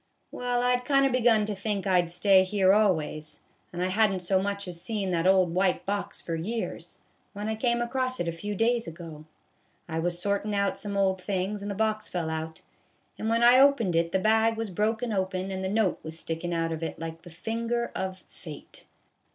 [0.31, 3.89] Well, I 'd kind of begun to think I 'd stay here always, and I
[3.89, 6.97] had n't so much as seen that old white box for years,
[7.33, 9.25] when I come across it a few days ago.
[9.87, 12.63] I was sortin' out some old things, and the box fell out,
[13.19, 16.51] and when I opened it the bag was broken open, and the note was stickin'
[16.51, 18.87] out of it like the finger of fate.